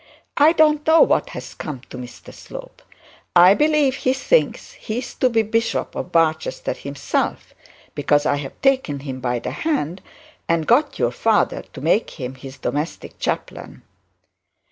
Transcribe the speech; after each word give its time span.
'I 0.35 0.53
don't 0.53 0.87
know 0.87 1.03
what 1.03 1.29
has 1.37 1.53
come 1.53 1.81
to 1.91 1.95
Mr 1.99 2.33
Slope. 2.33 2.81
I 3.35 3.53
believe 3.53 3.97
he 3.97 4.13
thinks 4.13 4.73
he 4.73 4.97
is 4.97 5.13
to 5.13 5.29
be 5.29 5.43
Bishop 5.43 5.93
of 5.93 6.11
Barchester 6.11 6.73
himself, 6.73 7.53
because 7.93 8.25
I 8.25 8.37
have 8.37 8.59
taken 8.63 9.01
him 9.01 9.19
by 9.19 9.37
the 9.37 9.51
hand, 9.51 10.01
and 10.49 10.65
got 10.65 10.97
your 10.97 11.11
father 11.11 11.61
to 11.73 11.81
make 11.81 12.19
him 12.19 12.33
his 12.33 12.57
domestic 12.57 13.19
chaplain.' 13.19 13.83